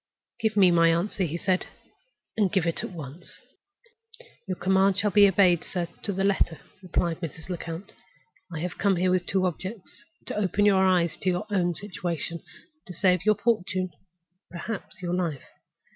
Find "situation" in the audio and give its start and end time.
11.75-12.39